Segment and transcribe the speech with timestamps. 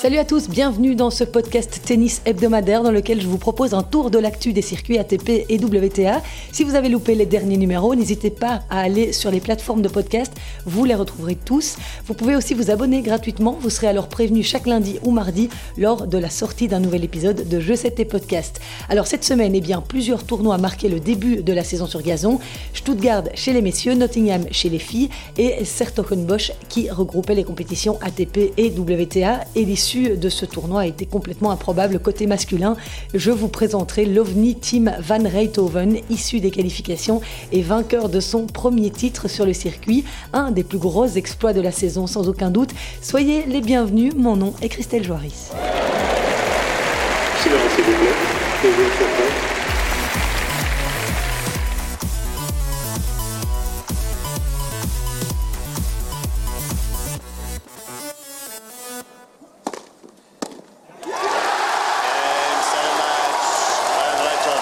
[0.00, 3.82] Salut à tous, bienvenue dans ce podcast tennis hebdomadaire dans lequel je vous propose un
[3.82, 6.22] tour de l'actu des circuits ATP et WTA.
[6.52, 9.90] Si vous avez loupé les derniers numéros, n'hésitez pas à aller sur les plateformes de
[9.90, 10.32] podcast,
[10.64, 11.76] vous les retrouverez tous.
[12.06, 16.06] Vous pouvez aussi vous abonner gratuitement, vous serez alors prévenu chaque lundi ou mardi lors
[16.06, 18.58] de la sortie d'un nouvel épisode de Je sais tes podcasts.
[18.88, 22.38] Alors cette semaine, eh bien, plusieurs tournois marqué le début de la saison sur gazon.
[22.72, 28.54] Stuttgart chez les messieurs, Nottingham chez les filles et Sertogenbosch qui regroupait les compétitions ATP
[28.56, 29.66] et WTA et
[29.98, 32.76] de ce tournoi été complètement improbable côté masculin.
[33.14, 37.20] Je vous présenterai l'OVNI Team Van Rijthoven, issu des qualifications
[37.52, 41.60] et vainqueur de son premier titre sur le circuit, un des plus gros exploits de
[41.60, 42.70] la saison sans aucun doute.
[43.02, 45.50] Soyez les bienvenus, mon nom est Christelle Joaris.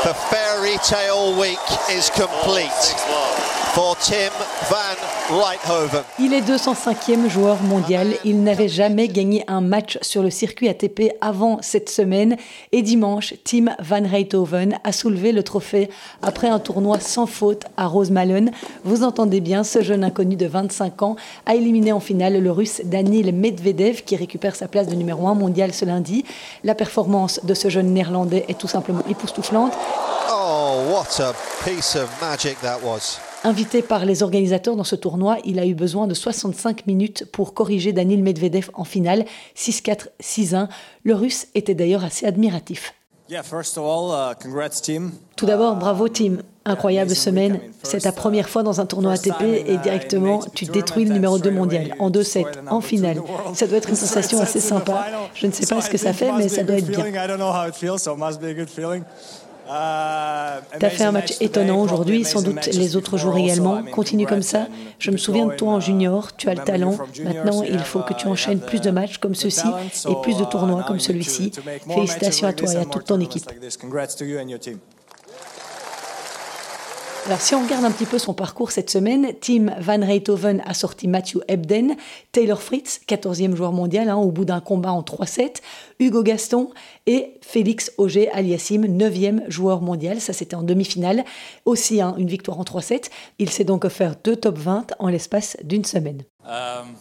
[0.08, 1.58] The fairy tale week
[1.90, 2.70] is complete.
[2.72, 4.30] Oh, for Tim
[4.68, 6.02] Van Rijthoven.
[6.18, 8.14] Il est 205e joueur mondial.
[8.24, 12.36] Il n'avait jamais gagné un match sur le circuit ATP avant cette semaine.
[12.72, 15.90] Et dimanche, Tim Van Rijthoven a soulevé le trophée
[16.22, 18.50] après un tournoi sans faute à Rosemallen.
[18.84, 22.80] Vous entendez bien, ce jeune inconnu de 25 ans a éliminé en finale le russe
[22.84, 26.24] Danil Medvedev qui récupère sa place de numéro 1 mondial ce lundi.
[26.64, 29.72] La performance de ce jeune néerlandais est tout simplement époustouflante.
[30.30, 33.18] Oh, what a piece of magic that was.
[33.44, 37.54] Invité par les organisateurs dans ce tournoi, il a eu besoin de 65 minutes pour
[37.54, 39.24] corriger Danil Medvedev en finale,
[39.56, 40.68] 6-4, 6-1.
[41.04, 42.94] Le russe était d'ailleurs assez admiratif.
[43.30, 43.36] Uh,
[45.36, 46.38] Tout d'abord, bravo Tim.
[46.64, 47.60] Incroyable semaine.
[47.82, 51.38] C'est ta première fois dans un tournoi ATP et uh, directement, tu détruis le numéro
[51.38, 53.22] 2 mondial en 2-7, en finale.
[53.54, 55.06] Ça doit être une sensation assez sympa.
[55.34, 57.04] Je ne sais pas ce que ça fait, mais ça doit être bien.
[59.70, 63.82] Euh, tu as fait un match étonnant aujourd'hui, sans doute les autres jours également.
[63.84, 64.66] Continue comme ça.
[64.98, 66.96] Je me souviens de toi en junior, tu as le talent.
[67.22, 69.68] Maintenant, il faut que tu enchaînes plus de matchs comme ceci
[70.08, 71.52] et plus de tournois comme celui-ci.
[71.88, 73.50] Félicitations à toi et à toute ton équipe.
[77.28, 80.72] Alors, si on regarde un petit peu son parcours cette semaine, Tim Van Rijthoven a
[80.72, 81.94] sorti Matthew Ebden,
[82.32, 85.56] Taylor Fritz, 14e joueur mondial, hein, au bout d'un combat en 3-7,
[86.00, 86.70] Hugo Gaston
[87.04, 90.22] et Félix Auger Aliassim, 9e joueur mondial.
[90.22, 91.22] Ça, c'était en demi-finale.
[91.66, 93.10] Aussi, hein, une victoire en 3-7.
[93.38, 96.22] Il s'est donc offert deux top 20 en l'espace d'une semaine.
[96.46, 96.94] Um,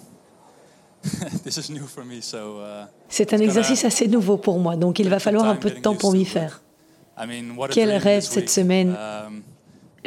[1.05, 1.49] uh,
[3.07, 5.95] C'est un exercice assez nouveau pour moi, donc il va falloir un peu de temps
[5.95, 6.61] pour m'y faire.
[7.71, 9.41] Quel rêve cette semaine um,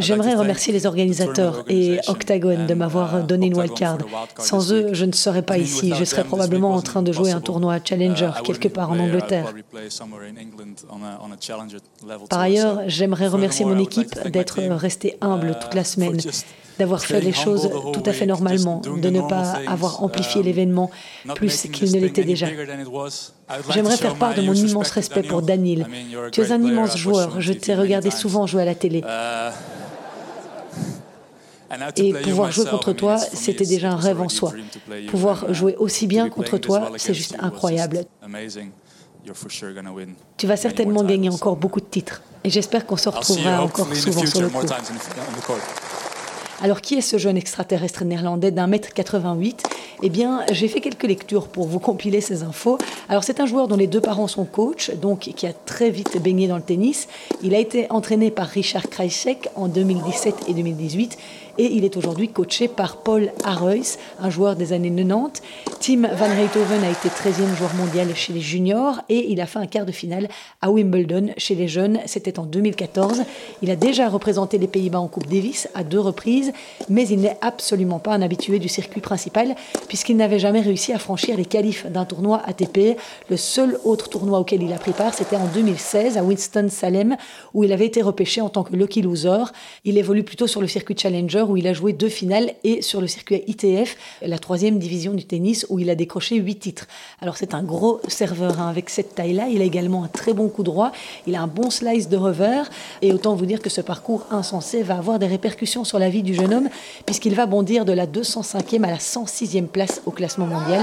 [0.01, 3.99] J'aimerais remercier les organisateurs et Octagon de m'avoir uh, donné une wildcard.
[4.39, 5.93] Sans eux, je ne serais pas ici.
[5.97, 9.53] Je serais probablement en train de jouer un tournoi Challenger uh, quelque part en Angleterre.
[12.29, 16.21] Par ailleurs, j'aimerais remercier mon équipe d'être resté humble toute la uh, semaine,
[16.79, 20.91] d'avoir fait les choses tout à fait normalement, de ne pas avoir amplifié l'événement
[21.35, 22.47] plus qu'il ne l'était déjà.
[23.71, 25.87] J'aimerais faire part de mon immense respect pour Daniel.
[26.33, 29.03] Tu es un immense joueur, je t'ai regardé souvent jouer à la télé.
[31.97, 34.53] Et pouvoir jouer contre toi, c'était déjà un rêve en soi.
[35.09, 38.05] Pouvoir jouer aussi bien contre toi, c'est juste incroyable.
[40.37, 42.23] Tu vas certainement gagner encore beaucoup de titres.
[42.43, 44.65] Et j'espère qu'on se retrouvera encore souvent sur le court.
[46.63, 49.63] Alors, qui est ce jeune extraterrestre néerlandais d'un mètre 88
[50.03, 52.77] Eh bien, j'ai fait quelques lectures pour vous compiler ces infos.
[53.09, 56.23] Alors, c'est un joueur dont les deux parents sont coachs, donc qui a très vite
[56.23, 57.09] baigné dans le tennis.
[57.43, 61.17] Il a été entraîné par Richard Krajcek en 2017 et 2018
[61.61, 65.43] et il est aujourd'hui coaché par Paul Arreus, un joueur des années 90.
[65.79, 69.59] Tim Van Rijthoven a été 13e joueur mondial chez les juniors et il a fait
[69.59, 70.29] un quart de finale
[70.63, 72.01] à Wimbledon chez les jeunes.
[72.07, 73.25] C'était en 2014.
[73.61, 76.53] Il a déjà représenté les Pays-Bas en Coupe Davis à deux reprises,
[76.89, 79.55] mais il n'est absolument pas un habitué du circuit principal
[79.87, 82.99] puisqu'il n'avait jamais réussi à franchir les qualifs d'un tournoi ATP.
[83.29, 87.17] Le seul autre tournoi auquel il a pris part, c'était en 2016 à Winston-Salem
[87.53, 89.45] où il avait été repêché en tant que lucky loser.
[89.85, 93.01] Il évolue plutôt sur le circuit Challenger où il a joué deux finales et sur
[93.01, 96.87] le circuit ITF, la troisième division du tennis, où il a décroché huit titres.
[97.21, 98.69] Alors c'est un gros serveur hein.
[98.69, 99.49] avec cette taille-là.
[99.49, 100.93] Il a également un très bon coup droit.
[101.27, 102.71] Il a un bon slice de revers.
[103.03, 106.23] Et autant vous dire que ce parcours insensé va avoir des répercussions sur la vie
[106.23, 106.69] du jeune homme,
[107.07, 110.81] puisqu'il va bondir de la 205e à la 106e place au classement mondial.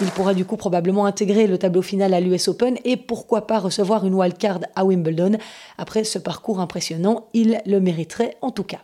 [0.00, 3.60] Il pourra du coup probablement intégrer le tableau final à l'US Open et pourquoi pas
[3.60, 5.38] recevoir une wildcard à Wimbledon.
[5.78, 8.80] Après ce parcours impressionnant, il le mériterait en tout cas.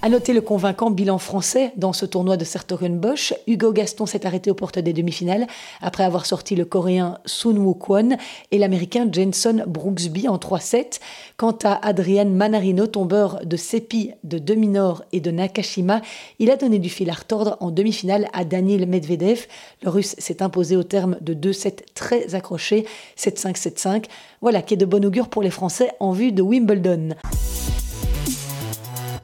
[0.00, 3.34] À noter le convaincant bilan français dans ce tournoi de Sertogenbosch.
[3.48, 5.48] Hugo Gaston s'est arrêté aux portes des demi-finales
[5.80, 8.10] après avoir sorti le coréen Sun Woo Kwon
[8.52, 11.00] et l'américain Jenson Brooksby en 3-7.
[11.36, 16.00] Quant à Adrian Manarino, tombeur de Seppi, de Deminor et de Nakashima,
[16.38, 19.46] il a donné du fil à retordre en demi-finale à Daniel Medvedev.
[19.82, 22.86] Le russe s'est imposé au terme de deux sets très accrochés,
[23.18, 24.04] 7-5, 7-5.
[24.42, 27.16] Voilà qui est de bon augure pour les Français en vue de Wimbledon.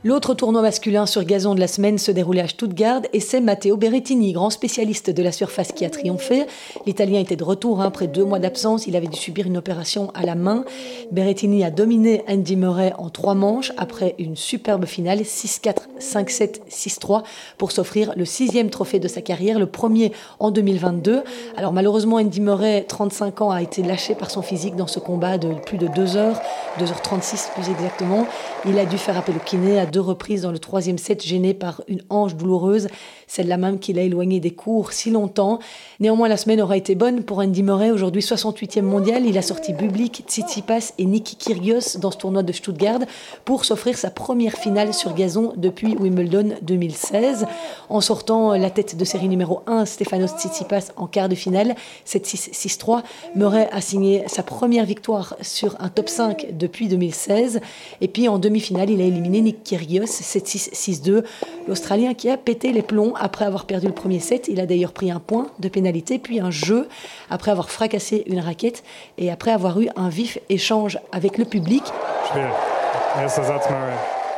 [0.06, 3.78] L'autre tournoi masculin sur gazon de la semaine se déroulait à Stuttgart et c'est Matteo
[3.78, 6.44] Berrettini, grand spécialiste de la surface, qui a triomphé.
[6.84, 8.86] L'Italien était de retour hein, après deux mois d'absence.
[8.86, 10.66] Il avait dû subir une opération à la main.
[11.10, 17.22] Berrettini a dominé Andy Murray en trois manches après une superbe finale 6-4, 5-7, 6-3
[17.56, 21.22] pour s'offrir le sixième trophée de sa carrière, le premier en 2022.
[21.56, 25.38] Alors malheureusement, Andy Murray, 35 ans, a été lâché par son physique dans ce combat
[25.38, 26.42] de plus de 2 heures,
[26.78, 28.26] 2h36 plus exactement.
[28.66, 31.55] Il a dû faire appel au kiné à deux reprises dans le troisième set, gêné
[31.55, 32.88] par une hanche douloureuse,
[33.29, 35.61] celle-là même qui l'a éloigné des cours si longtemps.
[36.00, 39.25] Néanmoins, la semaine aura été bonne pour Andy Murray, aujourd'hui 68e mondial.
[39.25, 42.99] Il a sorti Bublik, Tsitsipas et Niki Kyrgios dans ce tournoi de Stuttgart
[43.44, 47.46] pour s'offrir sa première finale sur gazon depuis Wimbledon 2016.
[47.88, 52.50] En sortant la tête de série numéro 1, Stefanos Tsitsipas en quart de finale, 7-6,
[52.52, 53.02] 6-3,
[53.37, 57.61] Murray a signé sa première victoire sur un top 5 depuis 2016.
[58.00, 61.25] Et puis en demi-finale, il a éliminé Nick Kyrgios 7-6-6-2.
[61.69, 64.48] L'Australien qui a pété les plombs après avoir perdu le premier set.
[64.48, 66.88] Il a d'ailleurs pris un point de pénalité, puis un jeu
[67.31, 68.82] après avoir fracassé une raquette
[69.19, 71.82] et après avoir eu un vif échange avec le public.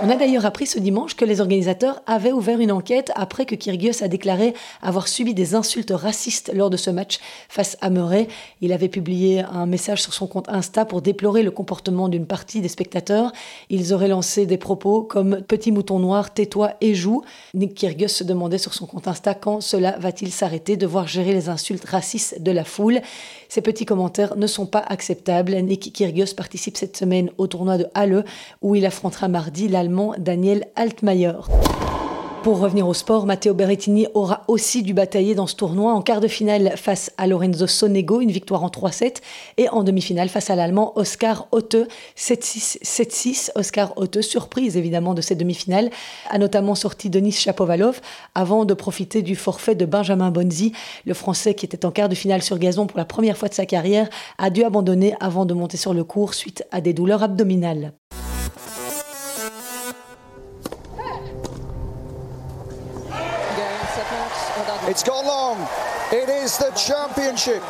[0.02, 3.54] On a d'ailleurs appris ce dimanche que les organisateurs avaient ouvert une enquête après que
[3.54, 4.52] Kyrgios a déclaré
[4.82, 8.28] avoir subi des insultes racistes lors de ce match face à Murray.
[8.60, 12.60] Il avait publié un message sur son compte Insta pour déplorer le comportement d'une partie
[12.60, 13.32] des spectateurs.
[13.70, 17.22] Ils auraient lancé des propos comme Petit mouton noir, tais-toi et joue.
[17.54, 21.48] Nick Kyrgios se demandait sur son compte Insta quand cela va-t-il s'arrêter, devoir gérer les
[21.48, 23.00] insultes racistes de la foule.
[23.48, 25.54] Ces petits commentaires ne sont pas acceptables.
[25.54, 28.26] Nick Kyrgios participe cette semaine au tournoi de Halle
[28.60, 29.85] où il affrontera mardi la
[30.18, 31.32] Daniel Altmaier.
[32.46, 36.20] Pour revenir au sport, Matteo Berrettini aura aussi dû batailler dans ce tournoi en quart
[36.20, 39.16] de finale face à Lorenzo Sonego, une victoire en 3-7,
[39.56, 43.50] et en demi-finale face à l'Allemand Oscar Otte, 7-6, 7-6.
[43.56, 45.90] Oscar Otte, surprise évidemment de cette demi-finale,
[46.30, 48.00] a notamment sorti Denis Chapovalov
[48.36, 50.70] avant de profiter du forfait de Benjamin Bonzi.
[51.04, 53.54] Le Français qui était en quart de finale sur gazon pour la première fois de
[53.54, 57.24] sa carrière a dû abandonner avant de monter sur le cours suite à des douleurs
[57.24, 57.92] abdominales.
[64.88, 65.68] It's gone long.
[66.12, 67.62] It is the championship.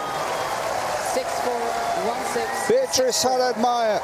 [2.69, 4.01] Beatrice Haddad Meyer.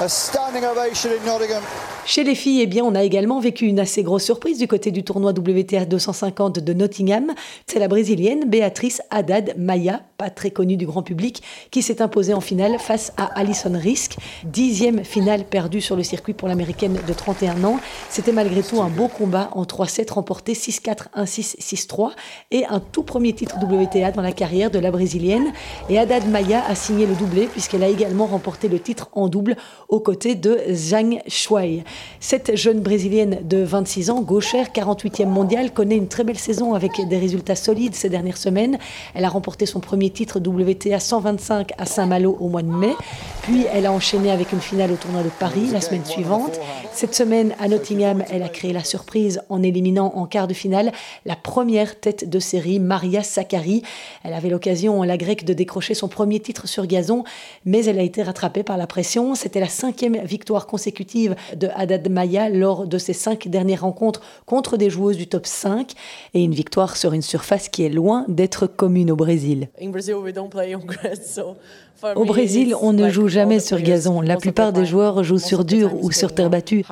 [0.00, 1.62] A standing ovation in Nottingham.
[2.04, 4.90] Chez les filles, eh bien, on a également vécu une assez grosse surprise du côté
[4.90, 7.32] du tournoi WTA 250 de Nottingham.
[7.68, 12.34] C'est la brésilienne Beatrice Haddad Maia, pas très connue du grand public, qui s'est imposée
[12.34, 14.16] en finale face à Alison Risk.
[14.42, 17.78] Dixième finale perdue sur le circuit pour l'américaine de 31 ans.
[18.08, 22.10] C'était malgré tout un beau combat en 3-7 remporté 6-4, 1-6, 6-3
[22.50, 25.52] et un tout premier titre WTA dans la carrière de la brésilienne.
[25.88, 29.56] Et Haddad Maia a signé le doublé puisqu'elle a également remporté le titre en double
[29.92, 31.84] aux côtés de Zhang Shuai.
[32.18, 36.92] Cette jeune brésilienne de 26 ans, gauchère, 48e mondiale, connaît une très belle saison avec
[37.08, 38.78] des résultats solides ces dernières semaines.
[39.14, 42.94] Elle a remporté son premier titre WTA 125 à Saint-Malo au mois de mai.
[43.42, 46.60] Puis elle a enchaîné avec une finale au tournoi de Paris la semaine suivante.
[46.92, 50.92] Cette semaine à Nottingham, elle a créé la surprise en éliminant en quart de finale
[51.26, 53.82] la première tête de série, Maria Sakkari.
[54.22, 57.24] Elle avait l'occasion, la grecque, de décrocher son premier titre sur gazon,
[57.64, 59.34] mais elle a été rattrapée par la pression.
[59.34, 64.76] C'était la cinquième victoire consécutive de Haddad Maya lors de ses cinq dernières rencontres contre
[64.76, 65.92] des joueuses du top 5
[66.34, 69.68] et une victoire sur une surface qui est loin d'être commune au Brésil.
[72.16, 74.20] Au Brésil, on ne joue jamais sur gazon.
[74.20, 76.84] La plupart des joueurs jouent sur dur ou sur terre battue.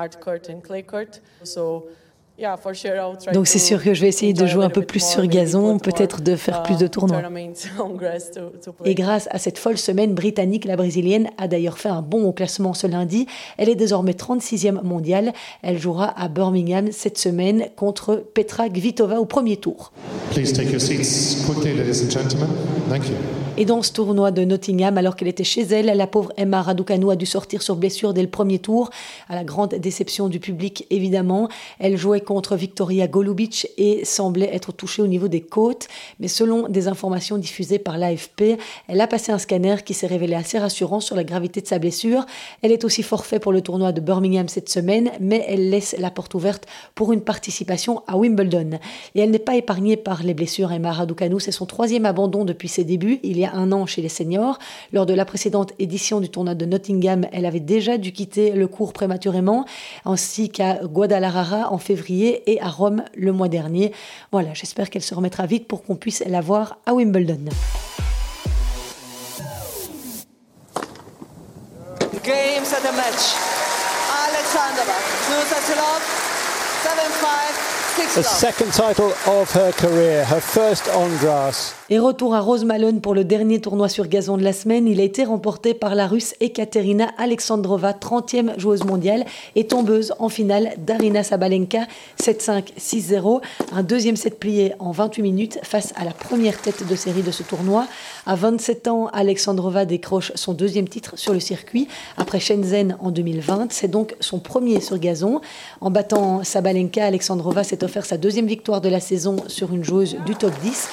[3.32, 6.22] Donc c'est sûr que je vais essayer de jouer un peu plus sur gazon, peut-être
[6.22, 7.22] de faire plus de tournois.
[8.84, 12.32] Et grâce à cette folle semaine britannique, la brésilienne a d'ailleurs fait un bond au
[12.32, 13.26] classement ce lundi.
[13.58, 15.32] Elle est désormais 36e mondiale.
[15.62, 19.92] Elle jouera à Birmingham cette semaine contre Petra Kvitova au premier tour.
[23.56, 27.10] Et dans ce tournoi de Nottingham, alors qu'elle était chez elle, la pauvre Emma Raducanu
[27.10, 28.90] a dû sortir sur blessure dès le premier tour,
[29.28, 31.48] à la grande déception du public évidemment.
[31.78, 35.88] Elle jouait contre Victoria Golubic et semblait être touchée au niveau des côtes.
[36.20, 38.56] Mais selon des informations diffusées par l'AFP,
[38.86, 41.80] elle a passé un scanner qui s'est révélé assez rassurant sur la gravité de sa
[41.80, 42.26] blessure.
[42.62, 46.12] Elle est aussi forfait pour le tournoi de Birmingham cette semaine, mais elle laisse la
[46.12, 48.78] porte ouverte pour une participation à Wimbledon.
[49.16, 50.70] Et elle n'est pas épargnée par les blessures.
[50.70, 54.02] Emma Raducanu, c'est son troisième abandon depuis ses débuts, il y a un an chez
[54.02, 54.60] les seniors.
[54.92, 58.68] Lors de la précédente édition du tournoi de Nottingham, elle avait déjà dû quitter le
[58.68, 59.64] cours prématurément,
[60.04, 63.92] ainsi qu'à Guadalajara en février et à Rome le mois dernier.
[64.32, 67.44] Voilà, j'espère qu'elle se remettra vite pour qu'on puisse la voir à Wimbledon.
[72.22, 73.34] Games at the match.
[74.28, 74.98] Alexandra,
[75.48, 76.96] 7-5,
[77.74, 81.76] 6 The second title of her career, her first on grass.
[81.92, 84.86] Et retour à Rose Malone pour le dernier tournoi sur gazon de la semaine.
[84.86, 89.24] Il a été remporté par la Russe Ekaterina Alexandrova, 30e joueuse mondiale
[89.56, 91.88] et tombeuse en finale d'Arina Sabalenka,
[92.22, 93.40] 7-5, 6-0.
[93.72, 97.32] Un deuxième set plié en 28 minutes face à la première tête de série de
[97.32, 97.88] ce tournoi.
[98.24, 103.72] À 27 ans, Alexandrova décroche son deuxième titre sur le circuit après Shenzhen en 2020.
[103.72, 105.40] C'est donc son premier sur gazon.
[105.80, 110.16] En battant Sabalenka, Alexandrova s'est offert sa deuxième victoire de la saison sur une joueuse
[110.24, 110.88] du top 10.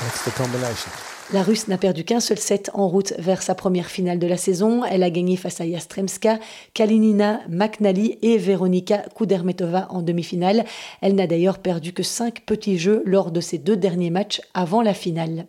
[0.00, 1.13] That's the combination.
[1.32, 4.36] La Russe n'a perdu qu'un seul set en route vers sa première finale de la
[4.36, 4.84] saison.
[4.84, 6.38] Elle a gagné face à Yastremska,
[6.74, 10.66] Kalinina, McNally et Veronika Kudermetova en demi-finale.
[11.00, 14.82] Elle n'a d'ailleurs perdu que cinq petits jeux lors de ses deux derniers matchs avant
[14.82, 15.46] la finale.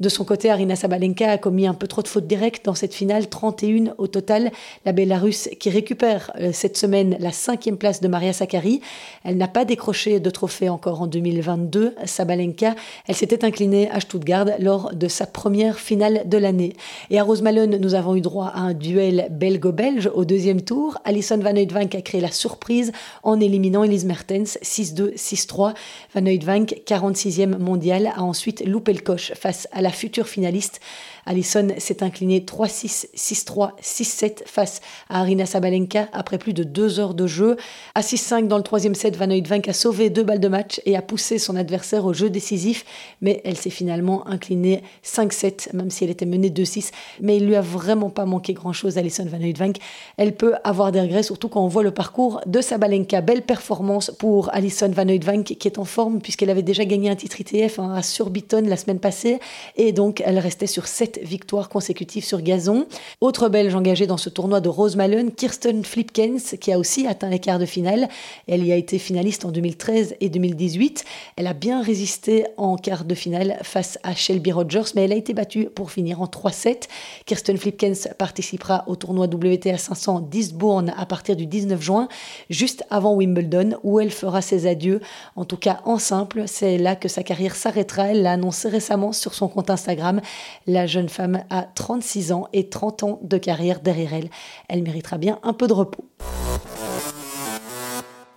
[0.00, 2.94] De son côté, Arina Sabalenka a commis un peu trop de fautes directes dans cette
[2.94, 4.50] finale, 31 au total.
[4.86, 8.80] La Bélarusse qui récupère euh, cette semaine la cinquième place de Maria Sakkari.
[9.24, 11.96] Elle n'a pas décroché de trophée encore en 2022.
[12.06, 12.74] Sabalenka,
[13.06, 16.74] elle s'était inclinée à Stuttgart lors de sa première finale de l'année.
[17.10, 20.98] Et à Rosemalone, nous avons eu droit à un duel belgo-belge au deuxième tour.
[21.04, 22.92] Alison Van Oudvank a créé la surprise
[23.22, 25.74] en éliminant Elise Mertens 6-2, 6-3.
[26.14, 30.80] Van Oudvank, 46e mondial, a ensuite loupé le coche face à la future finaliste
[31.28, 34.80] Alison s'est inclinée 3-6, 6-3, 6-7 face
[35.10, 37.56] à Arina Sabalenka après plus de deux heures de jeu.
[37.94, 40.96] À 6-5 dans le troisième set, Van Oudvank a sauvé deux balles de match et
[40.96, 42.86] a poussé son adversaire au jeu décisif,
[43.20, 46.92] mais elle s'est finalement inclinée 5-7, même si elle était menée 2-6.
[47.20, 49.76] Mais il lui a vraiment pas manqué grand-chose, Alison Van Oudvank.
[50.16, 53.20] Elle peut avoir des regrets, surtout quand on voit le parcours de Sabalenka.
[53.20, 57.16] Belle performance pour Alison Van Oudvank qui est en forme puisqu'elle avait déjà gagné un
[57.16, 59.38] titre ITF hein, à Surbiton la semaine passée
[59.76, 62.86] et donc elle restait sur 7 victoires consécutives sur gazon.
[63.20, 67.28] Autre Belge engagée dans ce tournoi de Rose Malone, Kirsten Flipkens, qui a aussi atteint
[67.28, 68.08] les quarts de finale.
[68.46, 71.04] Elle y a été finaliste en 2013 et 2018.
[71.36, 75.16] Elle a bien résisté en quart de finale face à Shelby Rogers, mais elle a
[75.16, 76.84] été battue pour finir en 3-7.
[77.26, 82.08] Kirsten Flipkens participera au tournoi WTA 500 d'Eastbourne à partir du 19 juin,
[82.50, 85.00] juste avant Wimbledon, où elle fera ses adieux.
[85.36, 88.08] En tout cas, en simple, c'est là que sa carrière s'arrêtera.
[88.08, 90.20] Elle l'a annoncé récemment sur son compte Instagram.
[90.66, 94.30] La jeune femme a 36 ans et 30 ans de carrière derrière elle.
[94.68, 96.04] Elle méritera bien un peu de repos.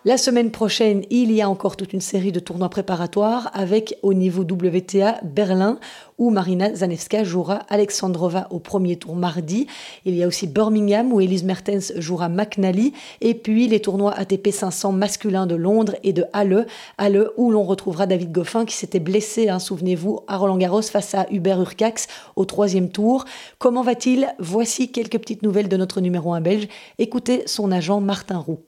[0.03, 4.15] La semaine prochaine, il y a encore toute une série de tournois préparatoires avec au
[4.15, 5.77] niveau WTA Berlin
[6.17, 9.67] où Marina Zanevska jouera Alexandrova au premier tour mardi.
[10.05, 14.49] Il y a aussi Birmingham où Elise Mertens jouera McNally et puis les tournois ATP
[14.49, 16.65] 500 masculins de Londres et de Halle,
[16.97, 21.13] Halle où l'on retrouvera David Goffin qui s'était blessé, hein, souvenez-vous, à Roland Garros face
[21.13, 23.25] à Hubert Urcax au troisième tour.
[23.59, 24.33] Comment va-t-il?
[24.39, 26.67] Voici quelques petites nouvelles de notre numéro 1 belge.
[26.97, 28.61] Écoutez son agent Martin Roux.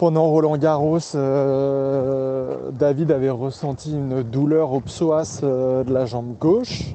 [0.00, 6.38] Pendant Roland Garros, euh, David avait ressenti une douleur au psoas euh, de la jambe
[6.38, 6.94] gauche.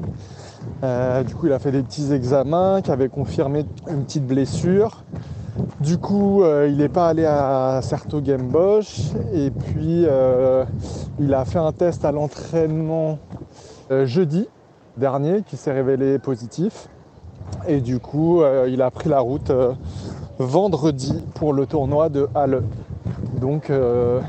[0.84, 5.04] Euh, du coup, il a fait des petits examens qui avaient confirmé une petite blessure.
[5.82, 8.52] Du coup, il n'est pas allé à Certo Game.
[9.34, 10.08] Et puis,
[11.20, 13.20] il a fait un test à l'entraînement
[13.92, 14.50] jeudi
[14.98, 16.90] dernier qui s'est révélé positif.
[17.68, 19.52] Et du coup, il a pris la route
[20.40, 22.64] vendredi pour le tournoi de Halle.
[23.46, 24.22] Donc, euh,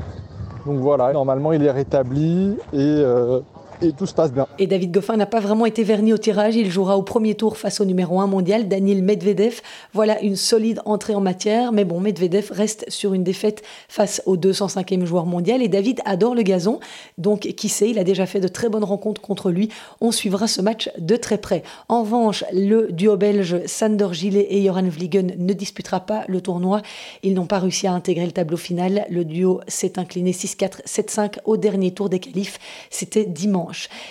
[0.67, 3.39] donc voilà, normalement il est rétabli et euh,
[3.81, 4.47] et tout se passe bien.
[4.59, 6.55] Et David Goffin n'a pas vraiment été verni au tirage.
[6.55, 9.61] Il jouera au premier tour face au numéro 1 mondial, Daniel Medvedev.
[9.93, 11.71] Voilà une solide entrée en matière.
[11.71, 15.61] Mais bon, Medvedev reste sur une défaite face au 205e joueur mondial.
[15.61, 16.79] Et David adore le gazon.
[17.17, 19.69] Donc, qui sait, il a déjà fait de très bonnes rencontres contre lui.
[20.01, 21.63] On suivra ce match de très près.
[21.89, 26.81] En revanche, le duo belge Sander Gillet et Joran Vliegen ne disputera pas le tournoi.
[27.23, 29.05] Ils n'ont pas réussi à intégrer le tableau final.
[29.09, 32.59] Le duo s'est incliné 6-4, 7-5 au dernier tour des qualifs.
[32.89, 33.66] C'était dimanche.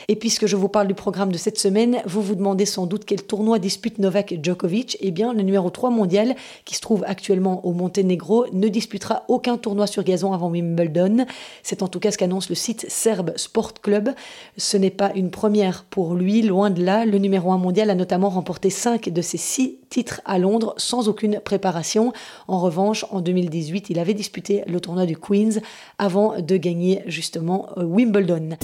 [0.09, 3.05] Et puisque je vous parle du programme de cette semaine, vous vous demandez sans doute
[3.05, 4.97] quel tournoi dispute Novak Djokovic.
[5.01, 6.35] Eh bien, le numéro 3 mondial,
[6.65, 11.27] qui se trouve actuellement au Monténégro, ne disputera aucun tournoi sur gazon avant Wimbledon.
[11.63, 14.11] C'est en tout cas ce qu'annonce le site Serbe Sport Club.
[14.57, 17.05] Ce n'est pas une première pour lui, loin de là.
[17.05, 21.09] Le numéro 1 mondial a notamment remporté 5 de ses 6 titres à Londres sans
[21.09, 22.13] aucune préparation.
[22.49, 25.61] En revanche, en 2018, il avait disputé le tournoi du Queens
[25.99, 28.57] avant de gagner justement euh, Wimbledon.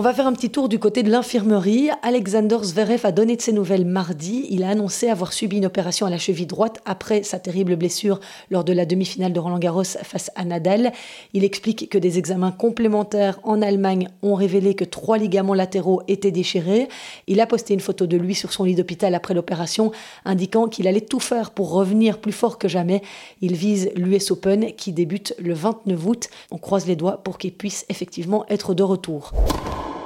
[0.00, 1.90] On va faire un petit tour du côté de l'infirmerie.
[2.00, 4.46] Alexander Zverev a donné de ses nouvelles mardi.
[4.48, 8.18] Il a annoncé avoir subi une opération à la cheville droite après sa terrible blessure
[8.50, 10.92] lors de la demi-finale de Roland Garros face à Nadal.
[11.34, 16.30] Il explique que des examens complémentaires en Allemagne ont révélé que trois ligaments latéraux étaient
[16.30, 16.88] déchirés.
[17.26, 19.92] Il a posté une photo de lui sur son lit d'hôpital après l'opération,
[20.24, 23.02] indiquant qu'il allait tout faire pour revenir plus fort que jamais.
[23.42, 26.28] Il vise l'US Open qui débute le 29 août.
[26.50, 29.34] On croise les doigts pour qu'il puisse effectivement être de retour.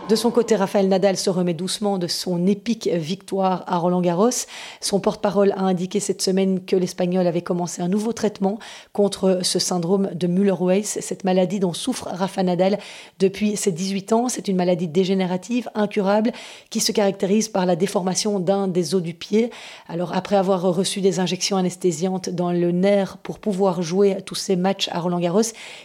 [0.07, 4.45] De son côté, Rafael Nadal se remet doucement de son épique victoire à Roland Garros.
[4.83, 8.59] Son porte-parole a indiqué cette semaine que l'Espagnol avait commencé un nouveau traitement
[8.93, 12.79] contre ce syndrome de Müller-Weiss, cette maladie dont souffre Rafa Nadal
[13.19, 14.29] depuis ses 18 ans.
[14.29, 16.33] C'est une maladie dégénérative, incurable,
[16.69, 19.49] qui se caractérise par la déformation d'un des os du pied.
[19.89, 24.57] Alors, après avoir reçu des injections anesthésiantes dans le nerf pour pouvoir jouer tous ses
[24.57, 25.41] matchs à Roland Garros,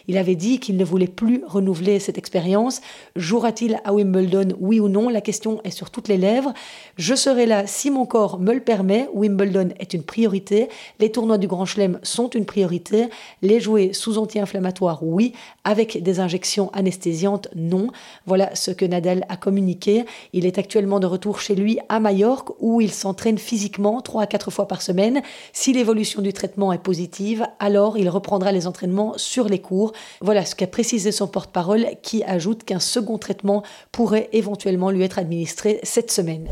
[0.09, 2.81] il avait dit qu'il ne voulait plus renouveler cette expérience.
[3.15, 4.08] Jouera-t-il à Wimbledon?
[4.09, 6.53] Wimbledon, oui ou non La question est sur toutes les lèvres.
[6.97, 9.07] Je serai là si mon corps me le permet.
[9.13, 10.69] Wimbledon est une priorité.
[10.99, 13.09] Les tournois du Grand Chelem sont une priorité.
[13.43, 15.33] Les jouer sous anti-inflammatoires, oui.
[15.63, 17.89] Avec des injections anesthésiantes, non.
[18.25, 20.05] Voilà ce que Nadal a communiqué.
[20.33, 24.27] Il est actuellement de retour chez lui à Majorque où il s'entraîne physiquement 3 à
[24.27, 25.21] 4 fois par semaine.
[25.53, 29.91] Si l'évolution du traitement est positive, alors il reprendra les entraînements sur les cours.
[30.21, 33.61] Voilà ce qu'a précisé son porte-parole qui ajoute qu'un second traitement
[33.99, 36.47] pourrait éventuellement lui être administré cette semaine.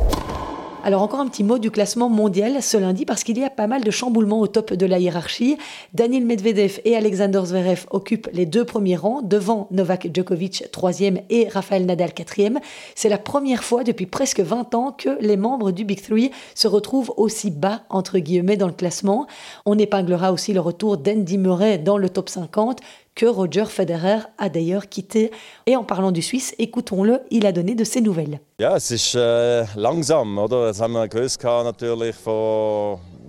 [0.83, 3.67] Alors encore un petit mot du classement mondial ce lundi parce qu'il y a pas
[3.67, 5.57] mal de chamboulements au top de la hiérarchie.
[5.93, 11.47] Daniel Medvedev et Alexander Zverev occupent les deux premiers rangs devant Novak Djokovic troisième et
[11.47, 12.59] Rafael Nadal quatrième.
[12.95, 16.67] C'est la première fois depuis presque 20 ans que les membres du Big Three se
[16.67, 19.25] retrouvent aussi bas entre guillemets dans le classement.
[19.65, 22.81] On épinglera aussi le retour d'Andy Murray dans le top 50
[23.17, 25.31] que Roger Federer a d'ailleurs quitté.
[25.65, 28.39] Et en parlant du Suisse, écoutons-le, il a donné de ses nouvelles.
[28.59, 30.71] Ja, es äh, langsam, oder?
[30.79, 31.07] Haben wir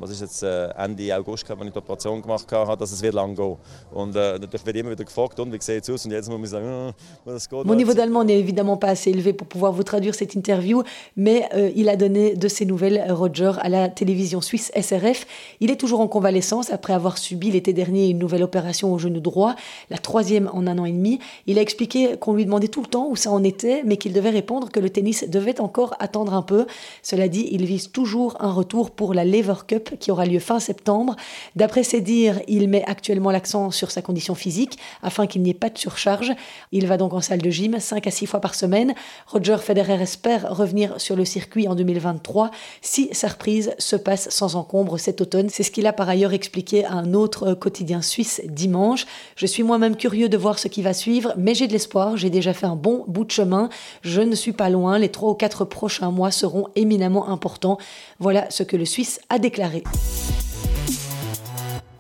[0.01, 3.15] was ist jetzt äh, Ende August, als ich die Operation gemacht habe, dass es wird
[3.15, 3.57] lang gehen?
[3.93, 6.05] Und äh, natürlich wird immer wieder gefragt, und wie sieht es aus?
[6.05, 9.11] Und jetzt muss ich sagen, oh, das geht Mon niveau d'allemand n'est évidemment pas assez
[9.11, 10.83] élevé pour pouvoir vous traduire cette interview,
[11.17, 15.27] mais euh, il a donné de ses nouvelles, Roger, à la télévision suisse SRF.
[15.61, 19.21] Il est toujours en convalescence après avoir subi l'été dernier une nouvelle opération au genou
[19.21, 19.55] droit,
[19.91, 21.19] la troisième en un an et demi.
[21.47, 24.13] Il a expliqué qu'on lui demandait tout le temps où ça en était, mais qu'il
[24.13, 26.67] devait répondre que le tennis devait encore attendre un peu.
[27.03, 30.61] Cela dit, il vise toujours un retour pour la Lever Cup qui aura lieu fin
[30.61, 31.17] septembre.
[31.57, 35.55] D'après ses dires, il met actuellement l'accent sur sa condition physique afin qu'il n'y ait
[35.55, 36.33] pas de surcharge.
[36.73, 38.95] Il va donc en salle de gym 5 à 6 fois par semaine.
[39.27, 42.51] Roger Federer espère revenir sur le circuit en 2023
[42.83, 45.49] si sa reprise se passe sans encombre cet automne.
[45.49, 49.07] C'est ce qu'il a par ailleurs expliqué à un autre quotidien suisse dimanche.
[49.37, 52.17] Je suis moi-même curieux de voir ce qui va suivre, mais j'ai de l'espoir.
[52.17, 53.69] J'ai déjà fait un bon bout de chemin.
[54.03, 54.99] Je ne suis pas loin.
[54.99, 57.79] Les trois ou quatre prochains mois seront éminemment importants.
[58.19, 59.78] Voilà ce que le Suisse a déclaré.
[59.81, 60.18] bye.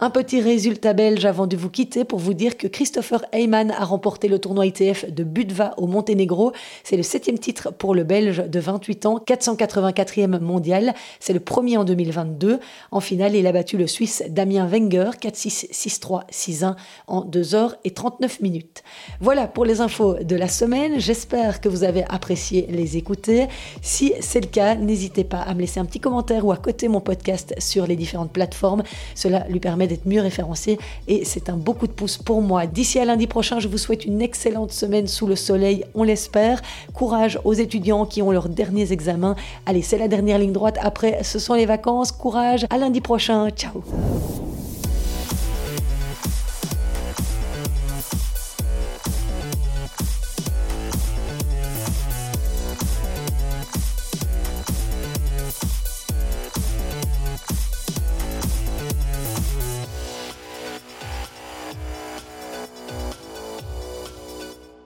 [0.01, 3.85] Un petit résultat belge avant de vous quitter pour vous dire que Christopher Heyman a
[3.85, 6.53] remporté le tournoi ITF de Budva au Monténégro.
[6.85, 10.95] C'est le septième titre pour le Belge de 28 ans, 484e mondial.
[11.19, 12.61] C'est le premier en 2022.
[12.93, 16.77] En finale, il a battu le Suisse Damien Wenger 4-6, 6-3, 6-1
[17.09, 18.85] en 2 heures et 39 minutes.
[19.21, 21.01] Voilà pour les infos de la semaine.
[21.01, 23.49] J'espère que vous avez apprécié les écouter.
[23.83, 26.87] Si c'est le cas, n'hésitez pas à me laisser un petit commentaire ou à coter
[26.87, 28.85] mon podcast sur les différentes plateformes.
[29.17, 32.66] Cela lui permet d'être mieux référencé et c'est un beau coup de pouce pour moi.
[32.66, 36.62] D'ici à lundi prochain, je vous souhaite une excellente semaine sous le soleil, on l'espère.
[36.94, 39.35] Courage aux étudiants qui ont leurs derniers examens.
[39.66, 40.79] Allez, c'est la dernière ligne droite.
[40.81, 42.12] Après, ce sont les vacances.
[42.12, 42.66] Courage.
[42.70, 43.51] À lundi prochain.
[43.51, 43.83] Ciao.